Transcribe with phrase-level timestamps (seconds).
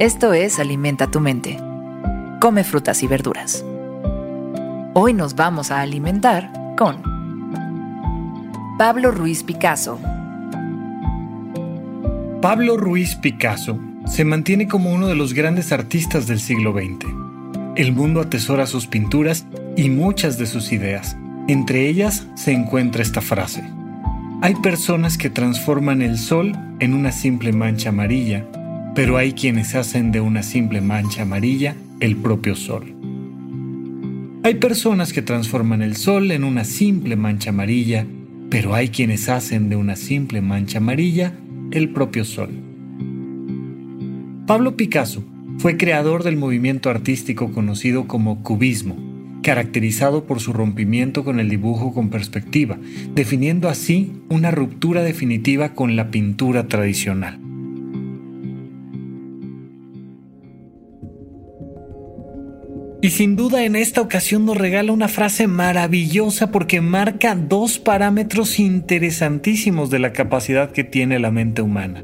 [0.00, 1.56] Esto es Alimenta tu mente.
[2.40, 3.64] Come frutas y verduras.
[4.92, 7.00] Hoy nos vamos a alimentar con
[8.76, 10.00] Pablo Ruiz Picasso.
[12.42, 17.06] Pablo Ruiz Picasso se mantiene como uno de los grandes artistas del siglo XX.
[17.76, 21.16] El mundo atesora sus pinturas y muchas de sus ideas.
[21.46, 23.62] Entre ellas se encuentra esta frase.
[24.42, 26.50] Hay personas que transforman el sol
[26.80, 28.44] en una simple mancha amarilla
[28.94, 32.94] pero hay quienes hacen de una simple mancha amarilla el propio sol.
[34.44, 38.06] Hay personas que transforman el sol en una simple mancha amarilla,
[38.50, 41.34] pero hay quienes hacen de una simple mancha amarilla
[41.72, 42.50] el propio sol.
[44.46, 45.24] Pablo Picasso
[45.58, 48.96] fue creador del movimiento artístico conocido como cubismo,
[49.42, 52.78] caracterizado por su rompimiento con el dibujo con perspectiva,
[53.14, 57.43] definiendo así una ruptura definitiva con la pintura tradicional.
[63.04, 68.58] Y sin duda en esta ocasión nos regala una frase maravillosa porque marca dos parámetros
[68.58, 72.02] interesantísimos de la capacidad que tiene la mente humana.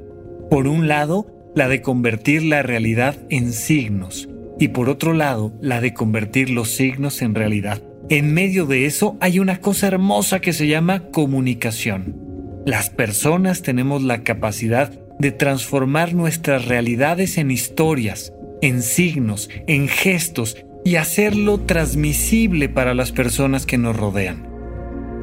[0.51, 4.28] Por un lado, la de convertir la realidad en signos
[4.59, 7.81] y por otro lado, la de convertir los signos en realidad.
[8.11, 12.15] En medio de eso hay una cosa hermosa que se llama comunicación.
[12.67, 20.59] Las personas tenemos la capacidad de transformar nuestras realidades en historias, en signos, en gestos,
[20.84, 24.48] y hacerlo transmisible para las personas que nos rodean.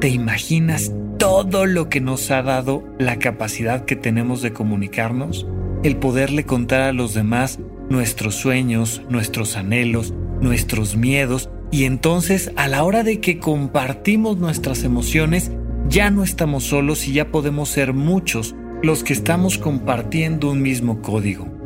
[0.00, 5.46] ¿Te imaginas todo lo que nos ha dado la capacidad que tenemos de comunicarnos?
[5.82, 12.68] El poderle contar a los demás nuestros sueños, nuestros anhelos, nuestros miedos y entonces a
[12.68, 15.50] la hora de que compartimos nuestras emociones
[15.88, 21.02] ya no estamos solos y ya podemos ser muchos los que estamos compartiendo un mismo
[21.02, 21.57] código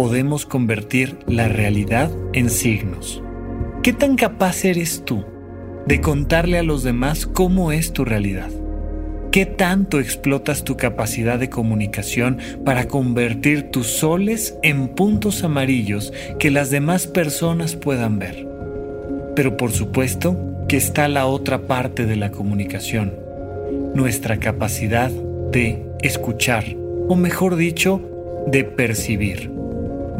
[0.00, 3.22] podemos convertir la realidad en signos.
[3.82, 5.26] ¿Qué tan capaz eres tú
[5.84, 8.48] de contarle a los demás cómo es tu realidad?
[9.30, 16.50] ¿Qué tanto explotas tu capacidad de comunicación para convertir tus soles en puntos amarillos que
[16.50, 18.48] las demás personas puedan ver?
[19.36, 23.12] Pero por supuesto que está la otra parte de la comunicación,
[23.94, 26.64] nuestra capacidad de escuchar,
[27.06, 28.00] o mejor dicho,
[28.46, 29.59] de percibir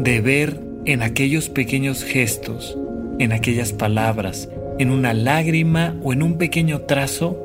[0.03, 2.75] de ver en aquellos pequeños gestos,
[3.19, 7.37] en aquellas palabras, en una lágrima o en un pequeño trazo,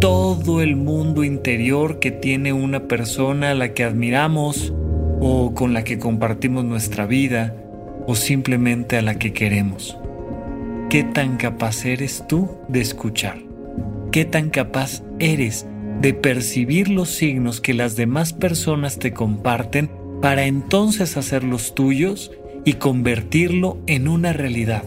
[0.00, 4.72] todo el mundo interior que tiene una persona a la que admiramos
[5.20, 7.54] o con la que compartimos nuestra vida
[8.06, 9.98] o simplemente a la que queremos.
[10.88, 13.36] ¿Qué tan capaz eres tú de escuchar?
[14.12, 15.66] ¿Qué tan capaz eres
[16.00, 19.90] de percibir los signos que las demás personas te comparten
[20.22, 22.30] para entonces hacerlos tuyos
[22.64, 24.84] y convertirlo en una realidad.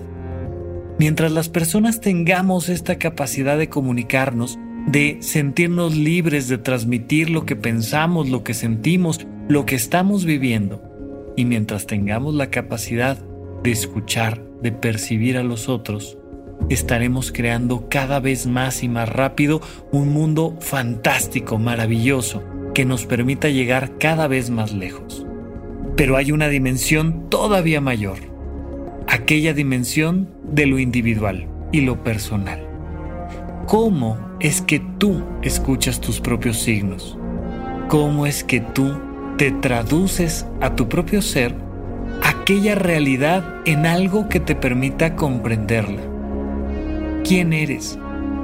[0.98, 4.58] Mientras las personas tengamos esta capacidad de comunicarnos,
[4.88, 10.82] de sentirnos libres de transmitir lo que pensamos, lo que sentimos, lo que estamos viviendo,
[11.36, 13.18] y mientras tengamos la capacidad
[13.62, 16.18] de escuchar, de percibir a los otros,
[16.70, 22.42] estaremos creando cada vez más y más rápido un mundo fantástico, maravilloso,
[22.76, 25.26] que nos permita llegar cada vez más lejos.
[25.96, 28.18] Pero hay una dimensión todavía mayor,
[29.08, 32.68] aquella dimensión de lo individual y lo personal.
[33.66, 37.18] ¿Cómo es que tú escuchas tus propios signos?
[37.88, 39.00] ¿Cómo es que tú
[39.38, 41.56] te traduces a tu propio ser
[42.24, 46.02] aquella realidad en algo que te permita comprenderla?
[47.24, 47.98] ¿Quién eres?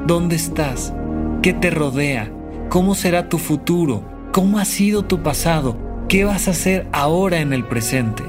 [0.08, 0.94] ¿Dónde estás?
[1.42, 2.32] ¿Qué te rodea?
[2.70, 4.21] ¿Cómo será tu futuro?
[4.32, 5.78] ¿Cómo ha sido tu pasado?
[6.08, 8.24] ¿Qué vas a hacer ahora en el presente?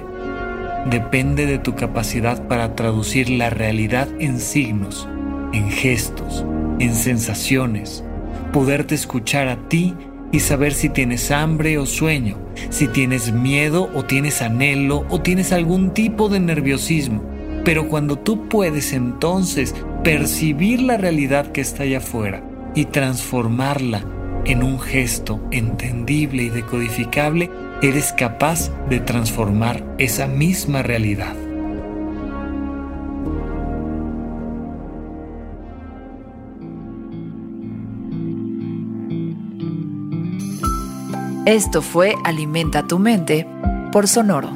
[0.90, 5.08] Depende de tu capacidad para traducir la realidad en signos,
[5.52, 6.44] en gestos,
[6.80, 8.02] en sensaciones,
[8.52, 9.94] poderte escuchar a ti
[10.32, 12.36] y saber si tienes hambre o sueño,
[12.70, 17.22] si tienes miedo o tienes anhelo o tienes algún tipo de nerviosismo.
[17.64, 19.72] Pero cuando tú puedes entonces
[20.02, 22.42] percibir la realidad que está allá afuera
[22.74, 24.04] y transformarla
[24.44, 27.50] en un gesto entendible y decodificable,
[27.82, 31.34] eres capaz de transformar esa misma realidad.
[41.44, 43.48] Esto fue Alimenta tu mente
[43.90, 44.50] por Sonoro.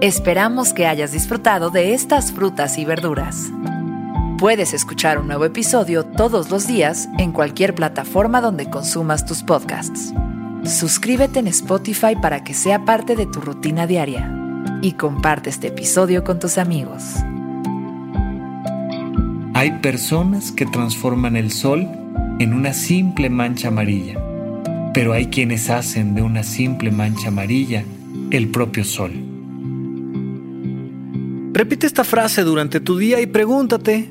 [0.00, 3.52] Esperamos que hayas disfrutado de estas frutas y verduras.
[4.38, 10.12] Puedes escuchar un nuevo episodio todos los días en cualquier plataforma donde consumas tus podcasts.
[10.64, 14.34] Suscríbete en Spotify para que sea parte de tu rutina diaria
[14.82, 17.04] y comparte este episodio con tus amigos.
[19.54, 21.88] Hay personas que transforman el sol
[22.40, 24.20] en una simple mancha amarilla,
[24.92, 27.84] pero hay quienes hacen de una simple mancha amarilla
[28.32, 29.12] el propio sol.
[31.52, 34.10] Repite esta frase durante tu día y pregúntate,